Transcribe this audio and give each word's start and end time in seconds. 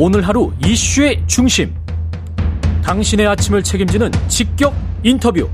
오늘 0.00 0.22
하루 0.22 0.52
이슈의 0.64 1.24
중심. 1.26 1.74
당신의 2.84 3.26
아침을 3.26 3.64
책임지는 3.64 4.12
직격 4.28 4.72
인터뷰. 5.02 5.48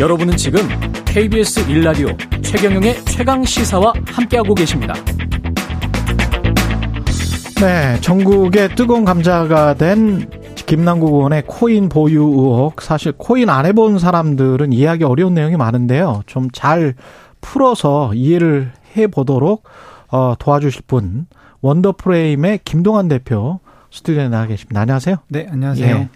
여러분은 0.00 0.34
지금 0.38 0.60
KBS 1.04 1.70
일라디오 1.70 2.08
최경영의 2.40 3.04
최강 3.04 3.44
시사와 3.44 3.92
함께하고 4.06 4.54
계십니다. 4.54 4.94
네, 7.60 8.00
전국의 8.00 8.74
뜨거운 8.74 9.04
감자가 9.04 9.74
된 9.74 10.30
김남국 10.54 11.12
의원의 11.12 11.42
코인 11.46 11.90
보유 11.90 12.22
의혹. 12.22 12.80
사실 12.80 13.12
코인 13.12 13.50
안 13.50 13.66
해본 13.66 13.98
사람들은 13.98 14.72
이해하기 14.72 15.04
어려운 15.04 15.34
내용이 15.34 15.58
많은데요. 15.58 16.22
좀 16.26 16.48
잘 16.54 16.94
풀어서 17.42 18.14
이해를 18.14 18.72
해보도록 18.96 19.64
어, 20.08 20.34
도와주실 20.38 20.82
분 20.86 21.26
원더프레임의 21.66 22.60
김동환 22.64 23.08
대표 23.08 23.58
스튜디오에 23.90 24.28
나와 24.28 24.46
계십니다. 24.46 24.80
안녕하세요. 24.82 25.16
네, 25.28 25.48
안녕하세요. 25.50 25.96
예. 25.96 26.08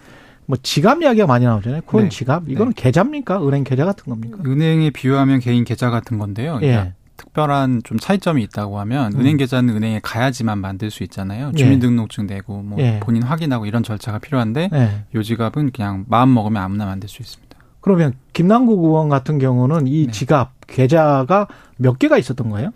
뭐 0.45 0.57
지갑 0.61 1.01
이야기가 1.01 1.27
많이 1.27 1.43
나오잖아요. 1.45 1.81
코인 1.85 2.05
네. 2.05 2.09
지갑. 2.09 2.49
이거는 2.49 2.73
네. 2.73 2.81
계좌입니까? 2.81 3.45
은행 3.45 3.65
계좌 3.65 3.83
같은 3.83 4.05
겁니까? 4.05 4.37
은행에 4.45 4.91
비유하면 4.91 5.39
개인 5.41 5.65
계좌 5.65 5.89
같은 5.89 6.17
건데요. 6.19 6.59
예. 6.63 6.93
특별한 7.17 7.81
좀 7.83 7.99
차이점이 7.99 8.41
있다고 8.43 8.79
하면 8.79 9.13
음. 9.13 9.19
은행 9.19 9.35
계좌는 9.35 9.75
은행에 9.75 9.99
가야지만 10.01 10.57
만들 10.57 10.89
수 10.89 11.03
있잖아요. 11.03 11.51
예. 11.53 11.57
주민등록증 11.57 12.27
내고 12.27 12.61
뭐 12.61 12.79
예. 12.79 13.01
본인 13.01 13.23
확인하고 13.23 13.65
이런 13.65 13.83
절차가 13.83 14.19
필요한데 14.19 14.69
예. 14.71 14.89
요 15.13 15.21
지갑은 15.21 15.71
그냥 15.71 16.05
마음 16.07 16.33
먹으면 16.33 16.63
아무나 16.63 16.85
만들 16.85 17.09
수 17.09 17.21
있습니다. 17.21 17.57
그러면 17.81 18.13
김남국 18.31 18.83
의원 18.85 19.09
같은 19.09 19.37
경우는 19.37 19.87
이 19.87 20.05
네. 20.05 20.11
지갑 20.11 20.51
계좌가 20.67 21.47
몇 21.77 21.99
개가 21.99 22.17
있었던 22.17 22.49
거예요? 22.49 22.71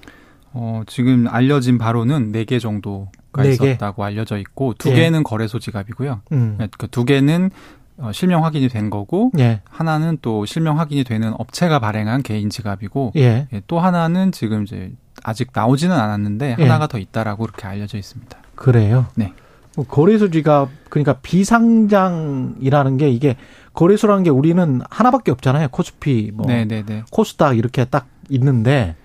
어, 0.58 0.84
지금 0.88 1.28
알려진 1.30 1.78
바로는 1.78 2.32
네개 2.32 2.60
정도가 2.60 3.44
4개? 3.44 3.52
있었다고 3.52 4.06
알려져 4.06 4.38
있고 4.38 4.74
두 4.78 4.90
예. 4.92 4.96
개는 4.96 5.24
거래소 5.24 5.60
지갑이고요. 5.60 6.22
음. 6.32 6.54
그러니까 6.56 6.88
두 6.88 7.04
개는 7.04 7.52
어, 7.98 8.12
실명 8.14 8.46
확인이 8.46 8.70
된 8.70 8.90
거고 8.90 9.32
예. 9.38 9.62
하나는 9.70 10.18
또 10.22 10.46
실명 10.46 10.80
확인이 10.80 11.04
되는 11.04 11.34
업체가 11.38 11.80
발행한 11.80 12.24
개인 12.24 12.50
지갑이고 12.50 13.12
예. 13.18 13.48
예, 13.52 13.62
또 13.68 13.80
하나는 13.80 14.32
지금 14.32 14.64
이제 14.64 14.94
아직 15.24 15.50
나오지는 15.54 15.94
않았는데 15.94 16.56
예. 16.58 16.64
하나가 16.64 16.88
더 16.88 17.00
있다라고 17.00 17.44
그렇게 17.44 17.68
알려져 17.68 17.98
있습니다. 17.98 18.38
그래요? 18.56 19.08
네. 19.16 19.34
뭐 19.76 19.86
거래소 19.86 20.30
지갑 20.32 20.70
그러니까 20.90 21.20
비상장이라는 21.22 22.98
게 22.98 23.10
이게 23.10 23.36
거래소라는 23.74 24.24
게 24.24 24.30
우리는 24.30 24.82
하나밖에 24.90 25.32
없잖아요. 25.32 25.68
코스피, 25.68 26.32
뭐 26.34 26.48
네네네. 26.48 26.68
네, 26.68 26.84
네. 26.86 27.04
코스닥 27.12 27.58
이렇게 27.58 27.84
딱 27.84 28.08
있는데 28.30 28.96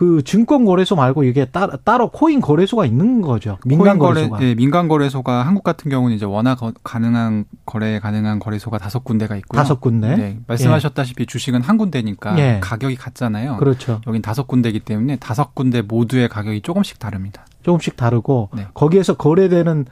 그 0.00 0.22
증권 0.24 0.64
거래소 0.64 0.96
말고 0.96 1.24
이게 1.24 1.44
따, 1.44 1.66
따로 1.84 2.08
코인 2.08 2.40
거래소가 2.40 2.86
있는 2.86 3.20
거죠. 3.20 3.58
민간 3.66 3.98
거래소가. 3.98 4.38
네, 4.38 4.54
민간 4.54 4.88
거래소가 4.88 5.42
한국 5.42 5.62
같은 5.62 5.90
경우는 5.90 6.16
이제 6.16 6.24
워낙 6.24 6.58
가능한 6.82 7.44
거래 7.66 7.98
가능한 7.98 8.38
거래소가 8.38 8.78
다섯 8.78 9.04
군데가 9.04 9.36
있고요. 9.36 9.60
다섯 9.60 9.78
군데. 9.78 10.16
네, 10.16 10.38
말씀하셨다시피 10.46 11.20
예. 11.20 11.26
주식은 11.26 11.60
한 11.60 11.76
군데니까 11.76 12.38
예. 12.38 12.60
가격이 12.62 12.96
같잖아요. 12.96 13.58
그렇죠. 13.58 14.00
여긴 14.06 14.22
다섯 14.22 14.46
군데이기 14.46 14.80
때문에 14.80 15.16
다섯 15.16 15.54
군데 15.54 15.82
모두의 15.82 16.30
가격이 16.30 16.62
조금씩 16.62 16.98
다릅니다. 16.98 17.44
조금씩 17.62 17.98
다르고 17.98 18.48
네. 18.56 18.68
거기에서 18.72 19.18
거래되는 19.18 19.84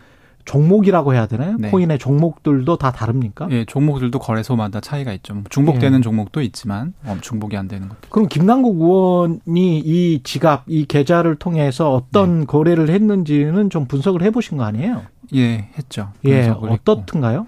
종목이라고 0.49 1.13
해야 1.13 1.27
되나요? 1.27 1.57
네. 1.59 1.71
코인의 1.71 1.99
종목들도 1.99 2.79
다 2.79 2.91
다릅니까? 2.91 3.49
예, 3.51 3.67
종목들도 3.67 4.19
거래소마다 4.19 4.81
차이가 4.81 5.13
있죠. 5.13 5.35
뭐 5.35 5.45
중복되는 5.51 5.99
예. 5.99 6.03
종목도 6.03 6.41
있지만 6.41 6.95
어, 7.05 7.19
중복이 7.21 7.55
안 7.55 7.69
되는 7.69 7.87
것도. 7.87 8.09
그럼 8.09 8.29
김남국 8.29 8.81
의원이 8.81 9.79
이 9.81 10.21
지갑, 10.25 10.65
이 10.67 10.87
계좌를 10.87 11.37
통해서 11.37 11.93
어떤 11.93 12.41
네. 12.41 12.47
거래를 12.47 12.89
했는지는 12.89 13.69
좀 13.69 13.85
분석을 13.85 14.23
해보신 14.23 14.57
거 14.57 14.65
아니에요? 14.65 15.03
예, 15.35 15.69
했죠. 15.77 16.13
예, 16.25 16.49
어떻든가요? 16.49 17.47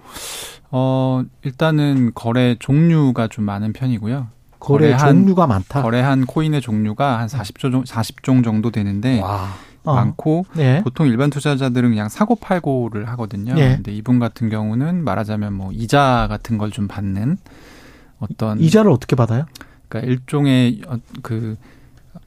어, 0.69 1.23
일단은 1.43 2.11
거래 2.13 2.55
종류가 2.59 3.29
좀 3.29 3.45
많은 3.45 3.73
편이고요. 3.73 4.27
거래 4.59 4.91
거래한, 4.91 5.15
종류가 5.15 5.47
많다. 5.47 5.81
거래한 5.81 6.27
코인의 6.27 6.61
종류가 6.61 7.17
한 7.17 7.27
40종 7.27 7.83
40종 7.87 8.43
정도 8.43 8.69
되는데 8.69 9.19
와. 9.21 9.47
어. 9.83 9.95
많고 9.95 10.45
네. 10.55 10.81
보통 10.83 11.07
일반 11.07 11.29
투자자들은 11.29 11.89
그냥 11.89 12.07
사고 12.09 12.35
팔고를 12.35 13.07
하거든요. 13.09 13.53
네. 13.55 13.75
근데 13.75 13.91
이분 13.91 14.19
같은 14.19 14.49
경우는 14.49 15.03
말하자면 15.03 15.53
뭐 15.53 15.71
이자 15.71 16.27
같은 16.29 16.57
걸 16.57 16.71
좀 16.71 16.87
받는 16.87 17.37
어떤 18.19 18.59
이자를 18.59 18.91
어떻게 18.91 19.15
받아요? 19.15 19.45
그러니까 19.89 20.11
일종의 20.11 20.81
어, 20.87 20.97
그 21.21 21.57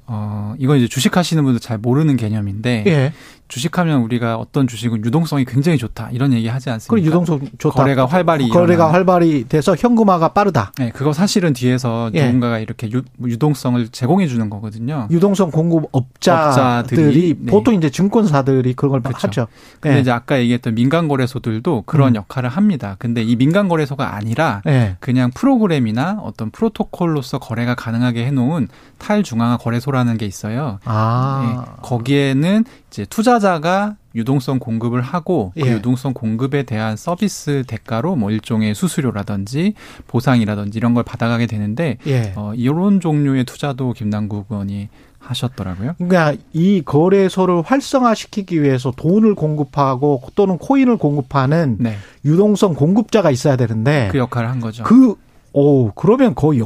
어, 0.06 0.54
이건 0.59 0.78
이제 0.78 0.88
주식 0.88 1.16
하시는 1.16 1.42
분들 1.44 1.60
잘 1.60 1.78
모르는 1.78 2.16
개념인데, 2.16 2.84
예. 2.87 3.12
주식하면 3.54 4.00
우리가 4.00 4.37
어떤 4.37 4.66
주식은 4.66 5.04
유동성이 5.04 5.44
굉장히 5.44 5.78
좋다 5.78 6.09
이런 6.10 6.32
얘기 6.32 6.48
하지 6.48 6.70
않습니까? 6.70 7.00
그 7.00 7.06
유동성 7.06 7.41
좋다. 7.59 7.76
거래가 7.76 8.04
활발히 8.04 8.48
거래가 8.48 8.72
일어나는. 8.72 8.94
활발히 8.94 9.44
돼서 9.48 9.76
현금화가 9.76 10.32
빠르다. 10.32 10.72
네, 10.76 10.91
그거 10.91 11.12
사실은 11.12 11.53
뒤에서 11.53 12.10
예. 12.15 12.26
누군가가 12.26 12.59
이렇게 12.59 12.91
유, 12.91 13.38
동성을 13.38 13.87
제공해 13.91 14.26
주는 14.26 14.50
거거든요. 14.50 15.06
유동성 15.09 15.53
공급 15.53 15.88
업자들이 15.92 17.37
네. 17.38 17.50
보통 17.53 17.75
이제 17.75 17.91
증권사들이 17.91 18.75
그런 18.75 18.91
걸 18.91 19.03
그렇죠. 19.03 19.28
하죠. 19.28 19.47
근데 19.78 19.98
예. 19.98 20.00
이제 20.00 20.10
아까 20.10 20.41
얘기했던 20.41 20.75
민간 20.75 21.06
거래소들도 21.06 21.84
그런 21.86 22.09
음. 22.09 22.15
역할을 22.16 22.48
합니다. 22.48 22.97
근데 22.98 23.22
이 23.22 23.36
민간 23.36 23.69
거래소가 23.69 24.16
아니라 24.16 24.62
예. 24.66 24.97
그냥 24.98 25.31
프로그램이나 25.32 26.19
어떤 26.25 26.50
프로토콜로서 26.50 27.38
거래가 27.38 27.76
가능하게 27.76 28.26
해놓은 28.26 28.66
탈중앙화 28.98 29.59
거래소라는 29.59 30.19
게 30.19 30.26
있어요. 30.26 30.81
아. 30.84 31.65
네, 31.66 31.72
거기에는 31.82 32.65
이제 32.91 33.04
투자 33.04 33.38
자가 33.44 33.97
유동성 34.15 34.59
공급을 34.59 35.03
하고 35.03 35.53
그 35.55 35.66
예. 35.66 35.72
유동성 35.72 36.15
공급에 36.15 36.62
대한 36.62 36.97
서비스 36.97 37.62
대가로 37.66 38.16
뭐 38.16 38.31
일종의 38.31 38.75
수수료라든지 38.75 39.75
보상이라든지 40.06 40.78
이런 40.78 40.94
걸 40.94 41.03
받아가게 41.03 41.47
되는데 41.47 41.99
예. 42.06 42.33
어, 42.37 42.54
이런 42.56 43.00
종류의 43.00 43.44
투자도 43.44 43.93
김남국 43.93 44.47
의원이 44.49 44.88
하셨더라고요. 45.19 45.94
그러니까 45.99 46.34
이 46.54 46.81
거래소를 46.83 47.60
활성화시키기 47.62 48.62
위해서 48.62 48.93
돈을 48.97 49.34
공급하고 49.34 50.22
또는 50.34 50.56
코인을 50.56 50.97
공급하는 50.97 51.77
네. 51.78 51.97
유동성 52.25 52.75
공급자가 52.75 53.31
있어야 53.31 53.56
되는데 53.56 54.09
그 54.10 54.16
역할을 54.16 54.49
한 54.49 54.60
거죠. 54.60 54.84
그 54.84 55.16
오, 55.53 55.93
그러면 55.93 56.34
거의 56.34 56.60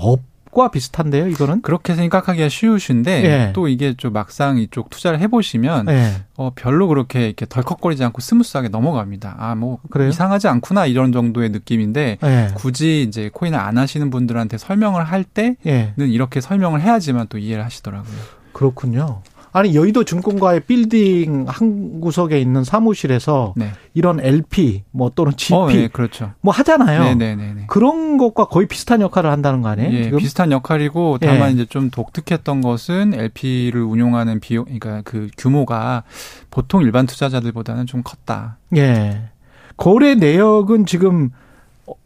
업과 0.58 0.70
비슷한데요, 0.72 1.28
이거는? 1.28 1.62
그렇게 1.62 1.94
생각하기가 1.94 2.48
쉬우신데 2.48 3.24
예. 3.24 3.52
또 3.52 3.68
이게 3.68 3.94
좀 3.94 4.12
막상 4.12 4.58
이쪽 4.58 4.90
투자를 4.90 5.20
해보시면 5.20 5.88
예. 5.88 6.24
어, 6.36 6.50
별로 6.54 6.88
그렇게 6.88 7.26
이렇게 7.26 7.46
덜컥거리지 7.48 8.02
않고 8.04 8.20
스무스하게 8.20 8.68
넘어갑니다. 8.68 9.36
아, 9.38 9.54
뭐 9.54 9.78
그래요? 9.90 10.08
이상하지 10.08 10.48
않구나 10.48 10.86
이런 10.86 11.12
정도의 11.12 11.50
느낌인데 11.50 12.18
예. 12.22 12.48
굳이 12.56 13.02
이제 13.02 13.30
코인을 13.32 13.58
안 13.58 13.78
하시는 13.78 14.10
분들한테 14.10 14.58
설명을 14.58 15.04
할 15.04 15.22
때는 15.22 15.56
예. 15.66 15.94
이렇게 15.98 16.40
설명을 16.40 16.80
해야지만 16.80 17.28
또 17.28 17.38
이해를 17.38 17.64
하시더라고요. 17.64 18.16
그렇군요. 18.52 19.22
아니 19.52 19.74
여의도 19.74 20.04
증권가의 20.04 20.60
빌딩 20.60 21.46
한 21.48 22.00
구석에 22.00 22.40
있는 22.40 22.64
사무실에서 22.64 23.54
네. 23.56 23.70
이런 23.94 24.20
LP 24.20 24.84
뭐 24.90 25.10
또는 25.14 25.32
GP 25.36 25.54
어, 25.54 25.66
네, 25.68 25.88
그렇죠. 25.88 26.32
뭐 26.40 26.52
하잖아요. 26.52 27.02
네네네. 27.02 27.36
네, 27.36 27.46
네, 27.46 27.54
네. 27.54 27.64
그런 27.66 28.18
것과 28.18 28.46
거의 28.46 28.66
비슷한 28.66 29.00
역할을 29.00 29.30
한다는 29.30 29.62
거 29.62 29.68
아니에요? 29.68 29.92
예? 29.92 30.10
비슷한 30.10 30.52
역할이고 30.52 31.18
다만 31.20 31.50
예. 31.50 31.54
이제 31.54 31.64
좀 31.66 31.90
독특했던 31.90 32.60
것은 32.60 33.14
LP를 33.14 33.82
운용하는 33.82 34.40
비용, 34.40 34.64
그러니까 34.64 35.02
그 35.04 35.28
규모가 35.36 36.04
보통 36.50 36.82
일반 36.82 37.06
투자자들보다는 37.06 37.86
좀 37.86 38.02
컸다. 38.02 38.58
예. 38.76 39.30
거래 39.76 40.14
내역은 40.14 40.86
지금 40.86 41.30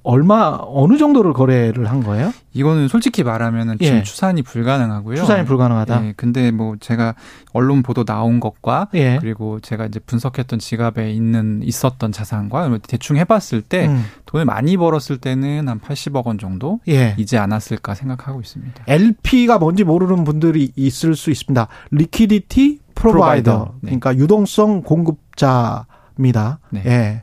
얼마 0.02 0.58
어느 0.60 0.96
정도를 0.96 1.32
거래를 1.32 1.88
한 1.90 2.02
거예요? 2.02 2.32
이거는 2.52 2.88
솔직히 2.88 3.22
말하면은 3.22 3.78
지금 3.78 3.98
예. 3.98 4.02
추산이 4.02 4.42
불가능하고요. 4.42 5.16
추산이 5.16 5.44
불가능하다. 5.44 6.06
예. 6.06 6.14
근데 6.16 6.50
뭐 6.50 6.76
제가 6.80 7.14
언론 7.52 7.82
보도 7.82 8.04
나온 8.04 8.40
것과 8.40 8.88
예. 8.94 9.18
그리고 9.20 9.60
제가 9.60 9.86
이제 9.86 10.00
분석했던 10.00 10.58
지갑에 10.58 11.10
있는 11.12 11.62
있었던 11.62 12.12
자산과 12.12 12.78
대충 12.88 13.16
해봤을 13.16 13.62
때 13.62 13.86
음. 13.86 14.04
돈을 14.26 14.44
많이 14.44 14.76
벌었을 14.76 15.18
때는 15.18 15.68
한 15.68 15.80
80억 15.80 16.26
원 16.26 16.38
정도 16.38 16.80
예. 16.88 17.14
이지 17.16 17.38
않았을까 17.38 17.94
생각하고 17.94 18.40
있습니다. 18.40 18.84
LP가 18.86 19.58
뭔지 19.58 19.84
모르는 19.84 20.24
분들이 20.24 20.72
있을 20.76 21.14
수 21.14 21.30
있습니다. 21.30 21.68
liquidity 21.92 22.80
provider, 22.94 23.74
네. 23.80 23.98
그러니까 23.98 24.16
유동성 24.16 24.82
공급자입니다. 24.82 26.58
네. 26.70 26.82
예. 26.86 27.22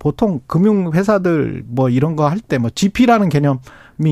보통 0.00 0.40
금융 0.48 0.90
회사들 0.92 1.62
뭐 1.68 1.88
이런 1.90 2.16
거 2.16 2.26
할 2.28 2.40
때 2.40 2.58
뭐 2.58 2.70
GP라는 2.74 3.28
개념이 3.28 3.60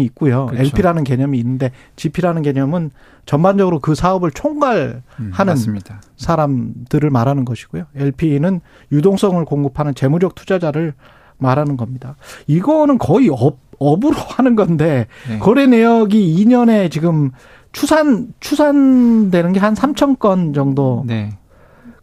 있고요. 0.05 0.47
그렇죠. 0.47 0.63
LP라는 0.65 1.03
개념이 1.03 1.39
있는데 1.39 1.73
GP라는 1.97 2.43
개념은 2.43 2.91
전반적으로 3.27 3.81
그 3.81 3.95
사업을 3.95 4.31
총괄하는 4.31 5.03
음, 5.21 5.33
사람들을 6.17 7.11
말하는 7.11 7.45
것이고요. 7.45 7.85
LP는 7.97 8.61
유동성을 8.93 9.45
공급하는 9.45 9.95
재무적 9.95 10.35
투자자를 10.35 10.95
말하는 11.39 11.77
겁니다. 11.77 12.17
이거는 12.47 12.99
거의 12.99 13.29
업, 13.31 13.59
업으로 13.79 14.15
하는 14.37 14.57
건데 14.57 15.07
네. 15.29 15.39
거래 15.39 15.67
내역이 15.67 16.45
2년에 16.45 16.91
지금 16.91 17.31
추산 17.73 18.33
추산되는 18.41 19.53
게 19.53 19.61
한 19.61 19.75
3천 19.75 20.19
건 20.19 20.53
정도 20.53 21.05
네. 21.07 21.31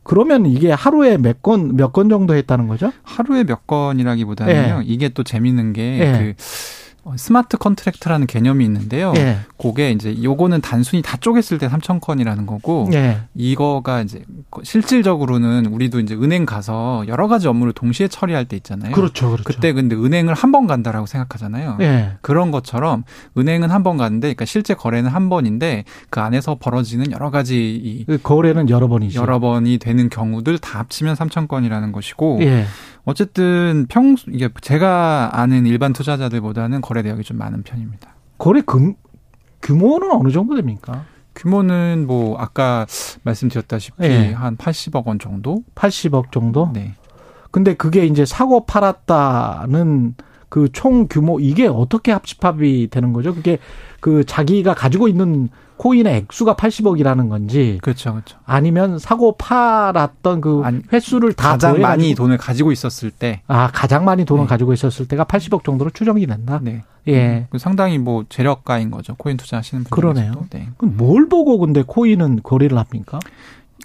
그러면 0.06 0.46
이게 0.46 0.72
하루에 0.72 1.18
몇 1.18 1.42
건, 1.42 1.76
몇 1.76 1.92
건 1.92 2.10
정도 2.10 2.36
했다는 2.36 2.68
거죠? 2.68 2.92
하루에 3.04 3.44
몇 3.44 3.66
건이라기보다는요, 3.68 4.82
예. 4.82 4.86
이게 4.86 5.10
또 5.10 5.24
재밌는 5.24 5.74
게, 5.74 5.82
예. 6.00 6.12
그, 6.18 6.30
어, 6.30 6.85
smart 7.18 7.58
contract라는 7.58 8.28
개념이 8.28 8.66
있는데요. 8.66 9.14
예. 9.18 9.38
그게 9.58 9.92
이제 9.92 10.16
요거는 10.24 10.62
단순히 10.62 11.02
다 11.02 11.18
쪼갰을 11.18 11.60
때 11.60 11.68
3천 11.68 12.02
건이라는 12.02 12.46
거고 12.46 12.90
예. 12.94 13.22
이거가 13.36 14.02
이제 14.02 14.24
실질적으로는 14.64 15.68
우리도 15.68 16.00
이제 16.00 16.16
은행 16.16 16.46
가서 16.46 17.04
여러 17.08 17.28
가지 17.28 17.48
업무를 17.48 17.74
동시에 17.74 18.08
처리할 18.08 18.46
때 18.46 18.56
있잖아요. 18.58 18.92
그렇죠. 18.94 19.32
그렇죠. 19.32 19.44
그때 19.44 19.74
근데 19.74 19.96
은행을 19.96 20.34
한 20.34 20.52
번 20.52 20.68
간다라고 20.68 21.06
생각하잖아요. 21.06 21.78
예. 21.82 22.14
그런 22.22 22.50
것처럼 22.52 23.04
은행은 23.38 23.72
한 23.72 23.84
번 23.84 23.98
가는데 23.98 24.28
그러니까 24.30 24.46
실제 24.46 24.74
거래는 24.74 25.12
한 25.12 25.30
번인데 25.30 25.84
그 26.10 26.20
안에서 26.22 26.56
벌어지는 26.60 27.12
여러 27.12 27.30
가지 27.30 27.76
이 27.76 28.06
그 28.06 28.20
거래는 28.22 28.70
여러 28.70 28.88
번이죠. 28.88 29.20
여러 29.22 29.40
번이 29.40 29.78
되는 29.80 30.10
경우들 30.10 30.58
다 30.60 30.80
합치면 30.80 31.16
3천 31.16 31.48
건이라는 31.48 31.92
것이고 31.92 32.40
예. 32.42 32.66
어쨌든 33.08 33.86
평소 33.90 34.32
이게 34.32 34.50
제가 34.62 35.30
아는 35.34 35.66
일반 35.68 35.94
투자자들보다는 35.94 36.82
거래 36.82 36.95
내역이 37.02 37.24
좀 37.24 37.38
많은 37.38 37.64
편입니다. 37.64 38.16
거래 38.38 38.62
금 38.62 38.96
규모는 39.62 40.12
어느 40.12 40.32
정도 40.32 40.56
됩니까? 40.56 41.06
규모는 41.36 42.06
뭐 42.08 42.38
아까 42.38 42.86
말씀드렸다시피 43.24 43.96
네. 44.00 44.34
한 44.34 44.56
80억 44.58 45.06
원 45.06 45.20
정도? 45.20 45.64
80억 45.76 46.32
정도? 46.32 46.72
네. 46.74 46.94
근데 47.52 47.74
그게 47.74 48.06
이제 48.06 48.26
사고 48.26 48.66
팔았다는 48.66 50.16
그 50.50 50.70
총 50.72 51.08
규모 51.08 51.40
이게 51.40 51.68
어떻게 51.68 52.12
합집합이 52.12 52.90
되는 52.92 53.14
거죠? 53.14 53.34
그게 53.34 53.58
그 54.00 54.24
자기가 54.26 54.74
가지고 54.74 55.08
있는 55.08 55.50
코인의 55.78 56.16
액수가 56.16 56.56
80억이라는 56.56 57.28
건지 57.30 57.80
그렇죠, 57.82 58.12
그렇죠. 58.14 58.38
아니면 58.46 58.98
사고 58.98 59.36
팔았던 59.38 60.40
그 60.42 60.64
횟수를 60.94 61.34
다 61.34 61.50
가장 61.52 61.82
많이 61.82 62.16
돈을 62.16 62.38
가지고 62.38 62.72
있었을 62.72 63.12
때, 63.12 63.42
아 63.48 63.70
가장 63.74 64.06
많이 64.06 64.24
돈을 64.24 64.44
네. 64.44 64.48
가지고 64.48 64.72
있었을 64.74 65.08
때가 65.08 65.26
80억 65.26 65.66
정도로 65.66 65.90
추정이 65.90 66.26
된다. 66.28 66.60
네. 66.62 66.84
예. 67.10 67.48
그 67.50 67.58
상당히 67.58 67.98
뭐 67.98 68.24
재력가인 68.30 68.90
거죠. 68.90 69.16
코인 69.16 69.36
투자하시는 69.38 69.84
분들. 69.84 69.96
그러네요. 69.96 70.46
네. 70.50 70.70
그럼 70.78 70.96
뭘 70.98 71.28
보고 71.28 71.58
근데 71.60 71.84
코인은 71.86 72.40
거래를 72.44 72.78
합니까? 72.78 73.20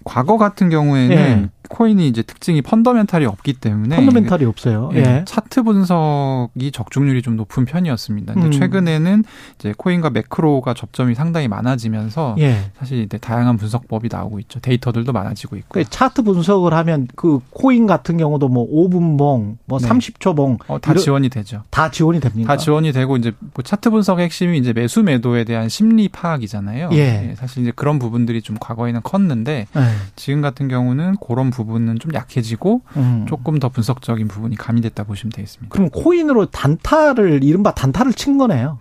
과거 0.04 0.38
같은 0.38 0.70
경우에는 0.70 1.16
예. 1.16 1.48
코인이 1.70 2.06
이제 2.08 2.22
특징이 2.22 2.62
펀더멘탈이 2.62 3.24
없기 3.26 3.54
때문에 3.54 3.96
펀더멘탈이 3.96 4.44
없어요. 4.44 4.90
예. 4.94 4.98
예. 4.98 5.24
차트 5.24 5.62
분석이 5.62 6.72
적중률이 6.72 7.22
좀 7.22 7.36
높은 7.36 7.64
편이었습니다. 7.64 8.34
근데 8.34 8.48
음. 8.48 8.52
최근에는 8.52 9.24
이제 9.58 9.72
코인과 9.76 10.10
매크로가 10.10 10.74
접점이 10.74 11.14
상당히 11.14 11.46
많아지면서 11.46 12.34
예. 12.40 12.72
사실 12.76 12.98
이제 12.98 13.18
다양한 13.18 13.56
분석법이 13.56 14.08
나오고 14.10 14.40
있죠. 14.40 14.58
데이터들도 14.58 15.12
많아지고 15.12 15.56
있고. 15.56 15.68
그 15.68 15.84
차트 15.84 16.22
분석을 16.22 16.74
하면 16.74 17.06
그 17.14 17.38
코인 17.50 17.86
같은 17.86 18.16
경우도 18.16 18.48
뭐 18.48 18.68
5분 18.68 19.16
봉, 19.16 19.58
뭐 19.64 19.78
네. 19.78 19.88
30초 19.88 20.34
봉 20.34 20.58
어, 20.66 20.80
다 20.80 20.94
지원이 20.94 21.28
되죠. 21.28 21.62
다 21.70 21.92
지원이 21.92 22.18
됩니까? 22.18 22.52
다 22.52 22.56
지원이 22.56 22.90
되고 22.90 23.16
이제 23.16 23.32
뭐 23.38 23.62
차트 23.62 23.90
분석의 23.90 24.24
핵심이 24.24 24.58
이제 24.58 24.72
매수 24.72 25.04
매도에 25.04 25.44
대한 25.44 25.68
심리 25.68 26.08
파악이잖아요. 26.08 26.90
예. 26.94 27.30
예 27.30 27.34
사실 27.36 27.62
이제 27.62 27.72
그런 27.76 28.00
부분들이 28.00 28.42
좀 28.42 28.56
과거에는 28.58 29.02
컸는데 29.02 29.66
예. 29.76 29.80
지금 30.16 30.40
같은 30.40 30.66
경우는 30.66 31.14
그런 31.24 31.50
부분 31.50 31.59
은 31.68 31.98
좀 31.98 32.14
약해지고 32.14 32.82
음. 32.96 33.26
조금 33.28 33.58
더 33.58 33.68
분석적인 33.68 34.28
부분이 34.28 34.56
가미됐다 34.56 35.04
보시면 35.04 35.32
되겠습니다. 35.32 35.72
그럼 35.72 35.90
코인으로 35.90 36.46
단타를 36.46 37.44
이른바 37.44 37.72
단타를 37.74 38.12
친 38.12 38.38
거네요. 38.38 38.78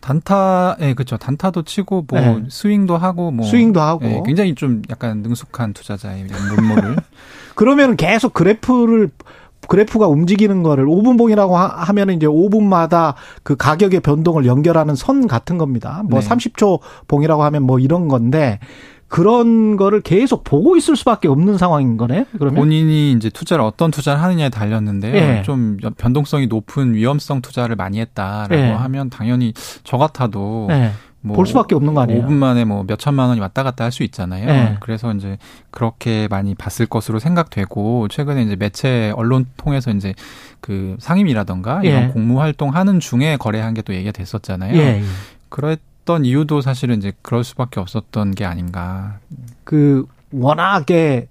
단타, 0.00 0.76
예, 0.80 0.92
그렇죠. 0.92 1.16
단타도 1.16 1.62
치고 1.62 2.04
뭐 2.08 2.20
네. 2.20 2.44
스윙도 2.50 2.98
하고 2.98 3.30
뭐 3.30 3.46
스윙도 3.46 3.80
하고 3.80 4.04
예, 4.04 4.22
굉장히 4.26 4.54
좀 4.54 4.82
약간 4.90 5.22
능숙한 5.22 5.72
투자자의 5.72 6.24
면모를 6.24 6.96
그러면 7.56 7.96
계속 7.96 8.34
그래프를 8.34 9.10
그래프가 9.66 10.06
움직이는 10.08 10.62
거를 10.62 10.84
5분봉이라고 10.84 11.52
하면 11.54 12.10
이제 12.10 12.26
5분마다 12.26 13.14
그 13.42 13.56
가격의 13.56 14.00
변동을 14.00 14.44
연결하는 14.44 14.94
선 14.94 15.26
같은 15.26 15.56
겁니다. 15.56 16.02
뭐 16.04 16.20
네. 16.20 16.28
30초 16.28 16.80
봉이라고 17.08 17.42
하면 17.44 17.62
뭐 17.62 17.78
이런 17.78 18.08
건데 18.08 18.58
그런 19.14 19.76
거를 19.76 20.00
계속 20.00 20.42
보고 20.42 20.76
있을 20.76 20.96
수밖에 20.96 21.28
없는 21.28 21.56
상황인 21.56 21.96
거네. 21.96 22.26
그러면 22.32 22.56
본인이 22.56 23.12
이제 23.12 23.30
투자를 23.30 23.64
어떤 23.64 23.92
투자를 23.92 24.20
하느냐에 24.20 24.48
달렸는데요. 24.48 25.14
예. 25.14 25.42
좀 25.44 25.76
변동성이 25.96 26.48
높은 26.48 26.94
위험성 26.94 27.40
투자를 27.40 27.76
많이 27.76 28.00
했다라고 28.00 28.54
예. 28.56 28.70
하면 28.72 29.10
당연히 29.10 29.52
저 29.84 29.98
같아도 29.98 30.66
예. 30.72 30.90
뭐 31.20 31.36
볼 31.36 31.46
수밖에 31.46 31.76
없는 31.76 31.94
거 31.94 32.00
아니에요? 32.00 32.26
5분 32.26 32.32
만에 32.32 32.64
뭐 32.64 32.82
몇 32.84 32.98
천만 32.98 33.28
원이 33.28 33.40
왔다 33.40 33.62
갔다 33.62 33.84
할 33.84 33.92
수 33.92 34.02
있잖아요. 34.02 34.46
네. 34.46 34.76
그래서 34.80 35.12
이제 35.14 35.38
그렇게 35.70 36.26
많이 36.28 36.56
봤을 36.56 36.84
것으로 36.84 37.20
생각되고 37.20 38.08
최근에 38.08 38.42
이제 38.42 38.56
매체 38.56 39.12
언론 39.14 39.46
통해서 39.56 39.92
이제 39.92 40.12
그 40.60 40.96
상임이라던가 40.98 41.82
이런 41.84 42.02
예. 42.02 42.08
공무 42.08 42.40
활동 42.40 42.74
하는 42.74 42.98
중에 42.98 43.36
거래한 43.36 43.74
게 43.74 43.82
또 43.82 43.94
얘기가 43.94 44.10
됐었잖아요. 44.10 44.76
예. 44.76 45.02
그랬 45.50 45.78
했던 46.04 46.24
이유도 46.26 46.60
사실은 46.60 46.98
이제 46.98 47.12
그럴 47.22 47.42
수밖에 47.42 47.80
없었던 47.80 48.32
게 48.34 48.44
아닌가. 48.44 49.18
그 49.64 50.06
워낙에 50.30 51.28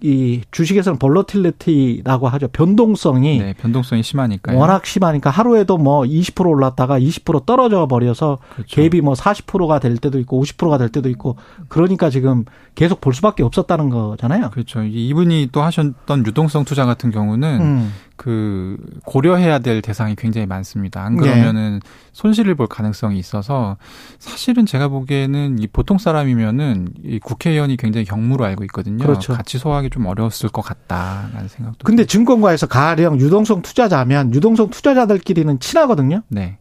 이 0.00 0.42
주식에서는 0.52 1.00
볼러틸리티라고 1.00 2.28
하죠. 2.28 2.46
변동성이 2.48 3.38
네, 3.40 3.52
변동성이 3.54 4.04
심하니까 4.04 4.54
워낙 4.54 4.86
심하니까 4.86 5.28
하루에도 5.30 5.76
뭐 5.76 6.02
20% 6.02 6.48
올랐다가 6.48 7.00
20% 7.00 7.44
떨어져 7.44 7.88
버려서 7.88 8.38
그렇죠. 8.54 8.80
갭이 8.80 9.00
뭐 9.00 9.14
40%가 9.14 9.80
될 9.80 9.96
때도 9.96 10.20
있고 10.20 10.40
50%가 10.40 10.78
될 10.78 10.88
때도 10.90 11.08
있고 11.08 11.34
그러니까 11.66 12.10
지금 12.10 12.44
계속 12.76 13.00
볼 13.00 13.12
수밖에 13.12 13.42
없었다는 13.42 13.90
거잖아요. 13.90 14.50
그렇죠. 14.50 14.84
이분이 14.84 15.48
또 15.50 15.62
하셨던 15.62 16.24
유동성 16.24 16.64
투자 16.64 16.86
같은 16.86 17.10
경우는 17.10 17.60
음. 17.60 17.92
그 18.18 18.76
고려해야 19.04 19.60
될 19.60 19.80
대상이 19.80 20.16
굉장히 20.16 20.46
많습니다. 20.46 21.02
안 21.02 21.16
그러면은 21.16 21.80
네. 21.82 21.88
손실을 22.12 22.56
볼 22.56 22.66
가능성이 22.66 23.16
있어서 23.18 23.76
사실은 24.18 24.66
제가 24.66 24.88
보기에는 24.88 25.60
이 25.60 25.66
보통 25.68 25.98
사람이면은 25.98 26.88
이 27.04 27.20
국회의원이 27.20 27.76
굉장히 27.76 28.04
경무로 28.04 28.44
알고 28.44 28.64
있거든요. 28.64 28.98
그렇죠. 29.04 29.34
같이 29.34 29.56
소화하기 29.56 29.90
좀 29.90 30.04
어려웠을 30.06 30.48
것 30.48 30.62
같다라는 30.62 31.48
생각도. 31.48 31.78
근데 31.84 32.04
증권가에서 32.04 32.66
가령 32.66 33.20
유동성 33.20 33.62
투자자면 33.62 34.34
유동성 34.34 34.70
투자자들끼리는 34.70 35.60
친하거든요. 35.60 36.22
네. 36.28 36.58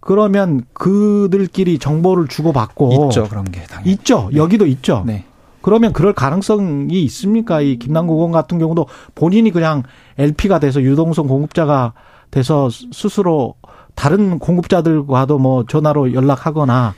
그러면 0.00 0.64
그들끼리 0.74 1.78
정보를 1.78 2.28
주고받고 2.28 3.08
있죠 3.08 3.24
그런 3.24 3.44
게 3.44 3.62
당연히. 3.64 3.92
있죠. 3.92 4.28
네. 4.30 4.36
여기도 4.36 4.66
있죠. 4.66 5.04
네. 5.06 5.24
그러면 5.60 5.92
그럴 5.92 6.12
가능성이 6.12 7.02
있습니까? 7.04 7.60
이 7.60 7.78
김남국 7.78 8.16
의원 8.16 8.32
같은 8.32 8.58
경우도 8.58 8.86
본인이 9.14 9.50
그냥 9.50 9.82
LP가 10.18 10.58
돼서 10.60 10.82
유동성 10.82 11.26
공급자가 11.26 11.94
돼서 12.30 12.68
스스로 12.70 13.54
다른 13.94 14.38
공급자들과도 14.38 15.38
뭐 15.38 15.64
전화로 15.66 16.12
연락하거나 16.14 16.94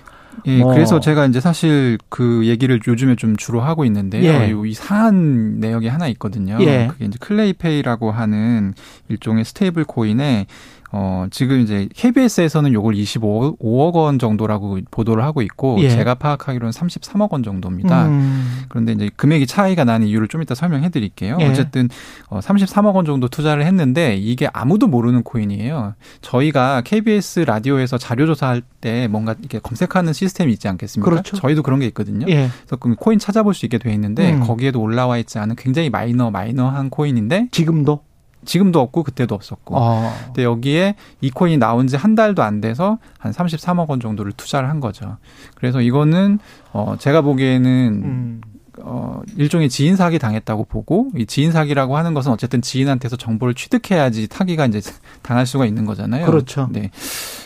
예, 0.47 0.59
뭐. 0.59 0.73
그래서 0.73 1.01
제가 1.01 1.27
이제 1.27 1.41
사실 1.41 1.99
그 2.09 2.47
얘기를 2.47 2.81
요즘에 2.87 3.17
좀 3.17 3.37
주로 3.37 3.61
하고 3.61 3.85
있는데요. 3.85 4.25
예. 4.25 4.55
이상한 4.67 5.61
내역이 5.61 5.89
하나 5.89 6.09
있거든요. 6.09 6.57
예. 6.61 6.89
그게 6.91 7.07
이제 7.07 7.19
클레이페이라고 7.21 8.11
하는 8.11 8.75
일종의 9.09 9.45
stable 9.45 9.85
코인에 9.85 10.47
어, 10.93 11.27
지금 11.31 11.61
이제 11.61 11.89
KBS에서는 11.95 12.73
요걸 12.73 12.95
25억 12.95 13.95
원 13.95 14.19
정도라고 14.19 14.81
보도를 14.91 15.23
하고 15.23 15.41
있고 15.43 15.77
예. 15.81 15.89
제가 15.89 16.17
파악하기로는 16.17 16.73
33억 16.73 17.33
원 17.33 17.43
정도입니다. 17.45 18.09
음. 18.09 18.65
그런데 18.69 18.93
이제 18.93 19.11
금액이 19.15 19.47
차이가 19.47 19.85
나는 19.85 20.09
이유를 20.09 20.27
좀 20.27 20.43
이따 20.43 20.55
설명해 20.55 20.89
드릴게요. 20.89 21.39
예. 21.41 21.47
어쨌든 21.47 21.89
어, 22.29 22.41
33억 22.41 22.95
원 22.95 23.05
정도 23.05 23.29
투자를 23.29 23.65
했는데 23.67 24.17
이게 24.17 24.49
아무도 24.53 24.89
모르는 24.89 25.23
코인이에요. 25.23 25.95
저희가 26.23 26.83
KBS 26.83 27.41
라디오에서 27.41 27.97
자료 27.97 28.27
조사할 28.27 28.63
때 28.81 29.07
뭔가 29.09 29.37
이렇게 29.39 29.61
검색하는 29.61 30.13
시스템이 30.13 30.53
있지 30.53 30.67
않겠습니까? 30.67 31.09
그렇죠. 31.09 31.37
저희도 31.37 31.63
그런 31.63 31.79
게 31.79 31.87
있거든요. 31.87 32.27
예. 32.29 32.49
그래서 32.63 32.77
그 32.77 32.95
코인 32.97 33.21
찾아볼 33.21 33.55
수 33.55 33.65
있게 33.67 33.79
돼 33.79 33.93
있는데 33.95 34.33
음. 34.33 34.41
거기에도 34.41 34.81
올라와 34.81 35.19
있지 35.19 35.39
않은 35.39 35.55
굉장히 35.55 35.89
마이너 35.89 36.33
마이너한 36.33 36.91
코인인데 36.91 37.49
지금도 37.53 38.10
지금도 38.45 38.81
없고 38.81 39.03
그때도 39.03 39.35
없었고. 39.35 39.75
어. 39.77 40.13
근데 40.27 40.45
여기에 40.45 40.95
이 41.21 41.31
코인이 41.31 41.59
나온 41.59 41.87
지 41.87 41.97
한 41.97 42.15
달도 42.15 42.43
안 42.43 42.61
돼서 42.61 42.99
한 43.19 43.33
33억 43.33 43.89
원 43.89 44.01
정도를 44.01 44.33
투자를 44.33 44.69
한 44.71 44.81
거죠. 44.81 45.19
그래서 45.55 45.81
이거는 45.81 46.39
어 46.73 46.97
제가 46.99 47.21
보기에는 47.21 48.03
음. 48.05 48.41
어 48.83 49.21
일종의 49.37 49.69
지인 49.69 49.97
사기 49.97 50.19
당했다고 50.19 50.65
보고 50.65 51.11
이 51.17 51.27
지인 51.27 51.53
사기라고 51.53 51.97
하는 51.99 52.15
것은 52.15 52.33
어쨌든 52.33 52.63
지인한테서 52.63 53.17
정보를 53.17 53.53
취득해야지 53.55 54.29
사기가 54.31 54.65
이제 54.67 54.81
당할 55.23 55.45
수가 55.47 55.67
있는 55.67 55.85
거잖아요. 55.85 56.25
그렇죠. 56.25 56.69
네. 56.73 56.91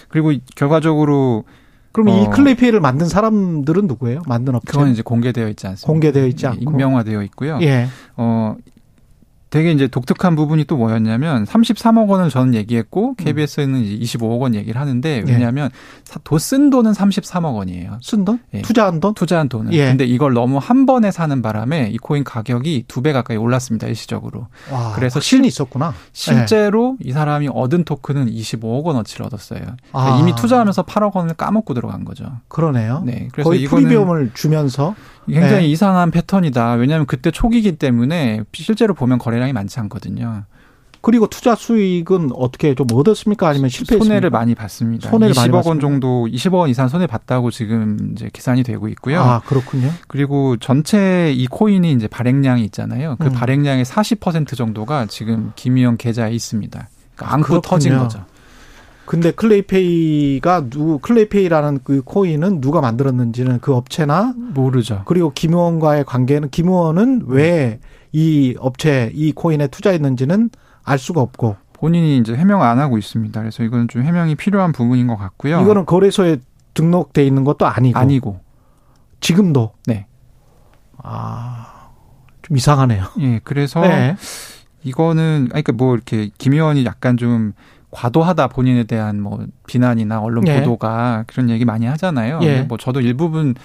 그리고 0.08 0.32
결과적으로 0.54 1.44
그럼 1.90 2.08
어. 2.08 2.22
이 2.22 2.26
클레이페이를 2.30 2.80
만든 2.80 3.08
사람들은 3.08 3.86
누구예요? 3.88 4.22
만든 4.26 4.54
업체? 4.54 4.70
그건 4.70 4.90
이제 4.90 5.02
공개되어 5.02 5.48
있지 5.48 5.66
않습니다. 5.66 5.86
공개되어 5.86 6.26
있지 6.26 6.46
않고 6.46 6.60
익명화되어 6.60 7.22
있고요. 7.24 7.58
예. 7.62 7.88
어 8.16 8.54
되게 9.54 9.70
이제 9.70 9.86
독특한 9.86 10.34
부분이 10.34 10.64
또 10.64 10.76
뭐였냐면 10.76 11.44
33억 11.44 12.08
원을 12.08 12.28
저는 12.28 12.54
얘기했고 12.54 13.14
KBS는 13.14 13.82
이제 13.82 14.18
25억 14.18 14.40
원 14.40 14.56
얘기를 14.56 14.80
하는데 14.80 15.08
예. 15.08 15.32
왜냐하면 15.32 15.70
예. 15.72 16.18
도쓴 16.24 16.70
돈은 16.70 16.90
33억 16.90 17.54
원이에요. 17.54 18.00
쓴 18.02 18.24
돈? 18.24 18.40
예. 18.52 18.62
투자한 18.62 18.98
돈? 18.98 19.14
투자한 19.14 19.48
돈은. 19.48 19.72
예. 19.72 19.86
근데 19.86 20.06
이걸 20.06 20.32
너무 20.32 20.58
한 20.58 20.86
번에 20.86 21.12
사는 21.12 21.40
바람에 21.40 21.90
이 21.92 21.98
코인 21.98 22.24
가격이 22.24 22.86
두 22.88 23.04
배 23.04 23.12
가까이 23.12 23.36
올랐습니다 23.36 23.86
일시적으로. 23.86 24.48
와, 24.72 24.92
그래서 24.96 25.20
실 25.20 25.44
있었구나. 25.44 25.94
실제로 26.12 26.96
이 27.00 27.12
사람이 27.12 27.48
얻은 27.52 27.84
토큰은 27.84 28.26
25억 28.32 28.82
원어치를 28.82 29.26
얻었어요. 29.26 29.60
그러니까 29.60 29.76
아. 29.92 30.18
이미 30.18 30.34
투자하면서 30.34 30.82
8억 30.84 31.14
원을 31.14 31.34
까먹고 31.34 31.74
들어간 31.74 32.04
거죠. 32.04 32.24
그러네요. 32.48 33.02
네. 33.06 33.28
그래서 33.30 33.50
거의 33.50 33.66
프리미엄을 33.66 34.32
주면서 34.34 34.96
굉장히 35.26 35.62
네. 35.62 35.68
이상한 35.68 36.10
패턴이다. 36.10 36.72
왜냐하면 36.74 37.06
그때 37.06 37.30
초기이기 37.30 37.76
때문에 37.76 38.42
실제로 38.52 38.94
보면 38.94 39.18
거래량 39.18 39.43
이 39.48 39.52
많지 39.52 39.80
않거든요. 39.80 40.44
그리고 41.04 41.26
투자 41.26 41.54
수익은 41.54 42.30
어떻게 42.34 42.74
좀 42.74 42.86
얻었습니까? 42.90 43.46
아니면 43.46 43.68
실패했습니까? 43.68 44.04
손해를 44.04 44.30
많이 44.30 44.54
봤습니다. 44.54 45.10
손해를 45.10 45.34
20억 45.34 45.52
많이 45.52 45.68
원 45.68 45.78
정도, 45.78 46.26
20억 46.26 46.54
원 46.54 46.70
이상 46.70 46.88
손해 46.88 47.06
봤다고 47.06 47.50
지금 47.50 48.12
이제 48.12 48.30
계산이 48.32 48.62
되고 48.62 48.88
있고요. 48.88 49.20
아 49.20 49.40
그렇군요. 49.40 49.90
그리고 50.08 50.56
전체 50.56 51.30
이 51.36 51.46
코인이 51.46 51.92
이제 51.92 52.08
발행량이 52.08 52.64
있잖아요. 52.64 53.16
그 53.18 53.26
음. 53.26 53.32
발행량의 53.32 53.84
40% 53.84 54.56
정도가 54.56 55.04
지금 55.06 55.52
김 55.56 55.70
의원 55.70 55.98
계좌에 55.98 56.32
있습니다. 56.32 56.88
그러니까 57.16 57.34
앙고 57.34 57.60
터진 57.60 57.98
거죠. 57.98 58.24
근데 59.04 59.30
클레이페이가 59.30 60.70
누 60.70 60.98
클레이페이라는 60.98 61.80
그 61.84 62.00
코인은 62.02 62.62
누가 62.62 62.80
만들었는지는 62.80 63.60
그 63.60 63.74
업체나 63.74 64.32
모르죠. 64.36 65.02
그리고 65.04 65.32
김의원과의 65.34 66.04
관계는 66.04 66.48
김의원은 66.48 67.24
왜 67.26 67.80
이 68.14 68.54
업체 68.60 69.10
이 69.12 69.32
코인에 69.32 69.66
투자했는지는 69.66 70.50
알 70.84 70.98
수가 70.98 71.20
없고 71.20 71.56
본인이 71.72 72.16
이제 72.18 72.32
해명 72.32 72.62
안 72.62 72.78
하고 72.78 72.96
있습니다. 72.96 73.40
그래서 73.40 73.64
이건 73.64 73.88
좀 73.88 74.04
해명이 74.04 74.36
필요한 74.36 74.70
부분인 74.70 75.08
것 75.08 75.16
같고요. 75.16 75.60
이거는 75.60 75.84
거래소에 75.84 76.36
등록돼 76.74 77.26
있는 77.26 77.42
것도 77.42 77.66
아니고 77.66 77.98
아니고 77.98 78.40
지금도 79.18 79.72
네. 79.86 80.06
아, 80.98 81.90
좀 82.42 82.56
이상하네요. 82.56 83.04
예, 83.18 83.40
그래서 83.42 83.80
네. 83.80 84.14
이거는 84.84 85.46
그러니까 85.48 85.72
뭐 85.72 85.94
이렇게 85.94 86.30
김 86.38 86.52
의원이 86.52 86.84
약간 86.84 87.16
좀 87.16 87.52
과도하다 87.90 88.46
본인에 88.48 88.84
대한 88.84 89.20
뭐 89.20 89.44
비난이나 89.66 90.20
언론 90.20 90.46
예. 90.46 90.60
보도가 90.60 91.24
그런 91.26 91.50
얘기 91.50 91.64
많이 91.64 91.86
하잖아요. 91.86 92.38
예. 92.42 92.62
뭐 92.62 92.78
저도 92.78 93.00
일부분 93.00 93.56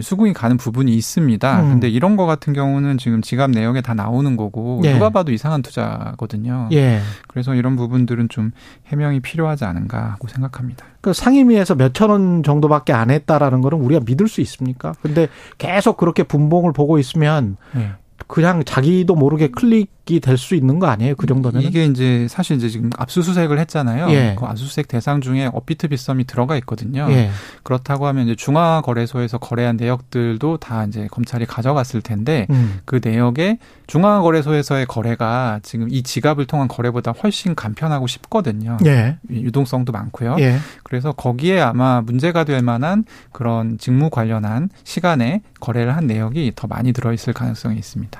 수긍이 0.00 0.32
가는 0.32 0.56
부분이 0.56 0.94
있습니다. 0.94 1.62
음. 1.62 1.68
근데 1.70 1.88
이런 1.88 2.16
거 2.16 2.26
같은 2.26 2.52
경우는 2.52 2.98
지금 2.98 3.20
지갑 3.20 3.50
내역에 3.50 3.80
다 3.80 3.94
나오는 3.94 4.36
거고 4.36 4.80
예. 4.84 4.92
누가 4.92 5.10
봐도 5.10 5.32
이상한 5.32 5.62
투자거든요. 5.62 6.68
예. 6.72 7.00
그래서 7.28 7.54
이런 7.54 7.76
부분들은 7.76 8.28
좀 8.28 8.52
해명이 8.86 9.20
필요하지 9.20 9.64
않은가 9.64 10.12
하고 10.12 10.28
생각합니다. 10.28 10.86
그 11.00 11.12
상임위에서 11.12 11.74
몇천 11.74 12.10
원 12.10 12.42
정도밖에 12.42 12.92
안 12.92 13.10
했다라는 13.10 13.60
거는 13.60 13.78
우리가 13.78 14.00
믿을 14.06 14.28
수 14.28 14.40
있습니까? 14.40 14.94
근데 15.02 15.28
계속 15.58 15.96
그렇게 15.96 16.22
분봉을 16.22 16.72
보고 16.72 16.98
있으면 16.98 17.56
예. 17.76 17.92
그냥 18.26 18.64
자기도 18.64 19.14
모르게 19.14 19.48
클릭이 19.48 20.20
될 20.22 20.36
수 20.38 20.54
있는 20.54 20.78
거 20.78 20.86
아니에요? 20.88 21.14
그 21.16 21.26
정도면 21.26 21.62
이게 21.62 21.86
이제 21.86 22.26
사실 22.28 22.56
이제 22.56 22.68
지금 22.68 22.90
압수수색을 22.98 23.58
했잖아요. 23.60 24.10
예. 24.10 24.34
그 24.38 24.44
압수수색 24.44 24.88
대상 24.88 25.20
중에 25.20 25.48
업비트 25.52 25.88
빗썸이 25.88 26.24
들어가 26.24 26.56
있거든요. 26.58 27.06
예. 27.10 27.30
그렇다고 27.62 28.06
하면 28.08 28.24
이제 28.24 28.34
중앙거래소에서 28.34 29.38
거래한 29.38 29.76
내역들도 29.76 30.56
다 30.58 30.84
이제 30.84 31.06
검찰이 31.10 31.46
가져갔을 31.46 32.02
텐데 32.02 32.46
음. 32.50 32.80
그 32.84 33.00
내역에 33.02 33.58
중앙거래소에서의 33.86 34.86
거래가 34.86 35.60
지금 35.62 35.88
이 35.90 36.02
지갑을 36.02 36.46
통한 36.46 36.68
거래보다 36.68 37.12
훨씬 37.12 37.54
간편하고 37.54 38.06
쉽거든요. 38.06 38.76
예. 38.86 39.18
유동성도 39.30 39.92
많고요. 39.92 40.36
예. 40.40 40.58
그래서 40.82 41.12
거기에 41.12 41.60
아마 41.60 42.00
문제가 42.00 42.44
될 42.44 42.62
만한 42.62 43.04
그런 43.32 43.78
직무 43.78 44.10
관련한 44.10 44.68
시간에 44.84 45.42
거래를 45.60 45.96
한 45.96 46.06
내역이 46.06 46.52
더 46.56 46.66
많이 46.66 46.92
들어 46.92 47.12
있을 47.12 47.32
가능성이 47.32 47.76
있습니다. 47.78 48.13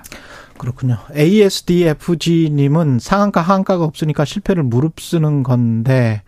그렇군요. 0.58 0.98
ASDFG님은 1.16 2.98
상한가 3.00 3.40
하한가가 3.40 3.84
없으니까 3.84 4.24
실패를 4.24 4.62
무릅쓰는 4.62 5.42
건데 5.42 6.22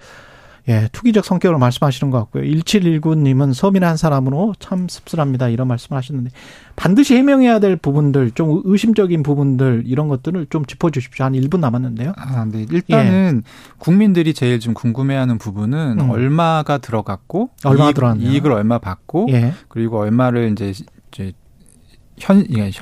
예, 0.69 0.89
투기적 0.91 1.25
성격을 1.25 1.59
말씀하시는 1.59 2.11
것 2.11 2.19
같고요. 2.19 2.43
1719님은 2.43 3.55
서민한 3.55 3.97
사람으로 3.97 4.55
참 4.59 4.89
씁쓸합니다. 4.89 5.49
이런 5.49 5.69
말씀을 5.69 5.97
하셨는데 5.97 6.31
반드시 6.75 7.15
해명해야 7.15 7.61
될 7.61 7.77
부분들, 7.77 8.33
좀 8.33 8.63
의심적인 8.65 9.23
부분들 9.23 9.85
이런 9.87 10.09
것들을 10.09 10.47
좀 10.51 10.65
짚어 10.65 10.91
주십시오. 10.91 11.25
한 11.25 11.35
1분 11.35 11.61
남았는데요. 11.61 12.15
아, 12.17 12.45
네. 12.51 12.67
일단은 12.69 13.43
예. 13.45 13.51
국민들이 13.79 14.35
제일 14.35 14.59
좀 14.59 14.75
궁금해하는 14.75 15.39
부분은 15.39 16.01
음. 16.01 16.11
얼마가 16.11 16.79
들어갔고 16.79 17.51
얼마 17.65 17.93
들어갔냐. 17.93 18.29
이익을 18.29 18.51
얼마 18.51 18.79
받고 18.79 19.29
예. 19.31 19.53
그리고 19.69 20.01
얼마를 20.01 20.51
이제 20.51 20.71
이제 21.13 21.33
현, 22.19 22.45
현 22.51 22.73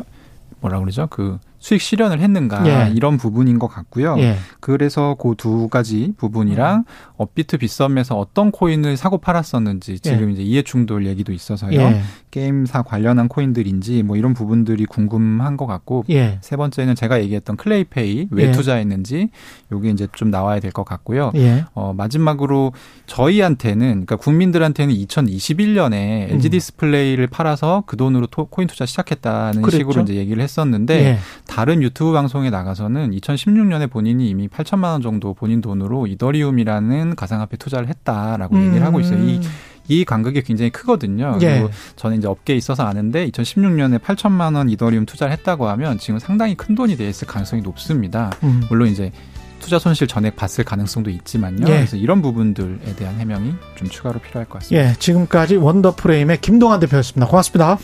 뭐라 0.65 0.81
그러죠? 0.81 1.07
그 1.09 1.39
수익 1.65 1.81
실현을 1.81 2.21
했는가 2.21 2.67
예. 2.89 2.93
이런 2.93 3.17
부분인 3.17 3.59
것 3.59 3.69
같고요. 3.69 4.17
예. 4.19 4.37
그래서 4.61 5.15
그 5.19 5.35
두 5.39 5.69
가지 5.69 6.13
부분이랑 6.19 6.81
음. 6.81 6.85
업비트 7.17 7.57
빗썸에서 7.57 8.17
어떤 8.19 8.51
코인을 8.51 8.99
사고 8.99 9.17
팔았었는지 9.17 9.99
지금 10.01 10.29
예. 10.29 10.33
이제 10.35 10.43
이해 10.43 10.61
충돌 10.63 11.07
얘기도 11.07 11.33
있어서요. 11.33 11.73
예. 11.81 12.03
게임사 12.31 12.83
관련한 12.83 13.29
코인들인지 13.29 14.03
뭐 14.03 14.17
이런 14.17 14.35
부분들이 14.35 14.85
궁금한 14.85 15.57
것 15.57 15.67
같고 15.67 16.05
예. 16.11 16.39
세 16.43 16.57
번째는 16.57 16.95
제가 16.97 17.23
얘기했던 17.23 17.57
클레이페이 17.57 18.29
왜 18.31 18.49
예. 18.49 18.53
투자했는지 18.53 19.31
요게 19.73 19.89
이제 19.91 20.07
좀 20.13 20.31
나와야 20.31 20.61
될 20.61 20.71
것 20.75 20.85
같고요. 20.85 21.33
어, 21.75 21.95
마지막으로 21.97 22.73
저희한테는 23.07 23.87
그러니까 24.05 24.17
국민들한테는 24.17 24.95
2021년에 24.95 26.31
LG 26.33 26.49
음. 26.49 26.51
디스플레이를 26.51 27.27
팔아서 27.29 27.85
그 27.87 27.97
돈으로 27.97 28.27
토, 28.27 28.47
코인 28.47 28.69
투자 28.69 28.85
시작했다는 28.87 29.63
그랬죠? 29.63 29.79
식으로 29.79 30.03
이제 30.03 30.15
얘기를 30.15 30.43
했었는데 30.43 31.19
다른 31.55 31.85
유튜브 31.85 32.11
방송에 32.11 32.51
나가서는 32.51 33.13
2016년에 33.13 33.89
본인이 33.89 34.29
이미 34.29 34.49
8천만 34.49 34.91
원 34.91 35.03
정도 35.03 35.35
본인 35.35 35.61
돈으로 35.61 36.09
이더리움이라는 36.09 37.15
가상화폐 37.15 37.59
투자를 37.59 37.89
했다라고 37.89 38.57
음. 38.57 38.67
얘기를 38.67 38.85
하고 38.85 38.99
있어요. 38.99 39.23
이, 39.23 39.41
이 39.87 40.05
간극이 40.05 40.43
굉장히 40.43 40.71
크거든요. 40.71 41.39
예. 41.43 41.61
그리고 41.61 41.71
저는 41.95 42.19
이제 42.19 42.27
업계에 42.27 42.57
있어서 42.57 42.85
아는데 42.85 43.31
2016년에 43.31 44.01
8천만 44.01 44.57
원 44.57 44.69
이더리움 44.69 45.07
투자를 45.07 45.33
했다고 45.33 45.69
하면 45.69 45.99
지금 45.99 46.19
상당히 46.19 46.57
큰 46.57 46.75
돈이 46.75 46.97
돼 46.97 47.09
있을 47.09 47.29
가능성이 47.29 47.63
높습니다. 47.63 48.33
음. 48.43 48.65
물론 48.69 48.89
이제 48.89 49.13
투자 49.61 49.79
손실 49.79 50.09
전액 50.09 50.35
봤을 50.35 50.65
가능성도 50.65 51.09
있지만요. 51.09 51.69
예. 51.69 51.75
그래서 51.75 51.97
이런 51.97 52.21
부분들에 52.21 52.97
대한 52.97 53.21
해명이 53.21 53.55
좀 53.77 53.89
추가로 53.89 54.19
필요할 54.19 54.49
것 54.49 54.59
같습니다. 54.59 54.91
예, 54.91 54.95
지금까지 54.99 55.55
원더프레임의 55.55 56.41
김동환 56.41 56.81
대표였습니다. 56.81 57.29
고맙습니다. 57.29 57.79